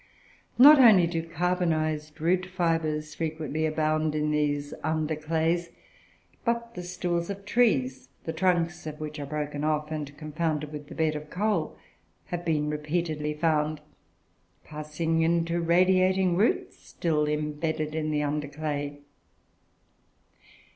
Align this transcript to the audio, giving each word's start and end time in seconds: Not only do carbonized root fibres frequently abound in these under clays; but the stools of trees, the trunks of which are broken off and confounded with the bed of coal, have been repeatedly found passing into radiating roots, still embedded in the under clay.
Not 0.57 0.79
only 0.79 1.05
do 1.05 1.21
carbonized 1.21 2.19
root 2.19 2.47
fibres 2.47 3.13
frequently 3.13 3.67
abound 3.67 4.15
in 4.15 4.31
these 4.31 4.73
under 4.83 5.15
clays; 5.15 5.69
but 6.43 6.73
the 6.73 6.81
stools 6.81 7.29
of 7.29 7.45
trees, 7.45 8.09
the 8.23 8.33
trunks 8.33 8.87
of 8.87 8.99
which 8.99 9.19
are 9.19 9.27
broken 9.27 9.63
off 9.63 9.91
and 9.91 10.17
confounded 10.17 10.71
with 10.73 10.87
the 10.87 10.95
bed 10.95 11.15
of 11.15 11.29
coal, 11.29 11.77
have 12.33 12.43
been 12.43 12.67
repeatedly 12.67 13.35
found 13.35 13.79
passing 14.63 15.21
into 15.21 15.61
radiating 15.61 16.35
roots, 16.35 16.79
still 16.79 17.27
embedded 17.27 17.93
in 17.93 18.09
the 18.09 18.23
under 18.23 18.47
clay. 18.47 19.01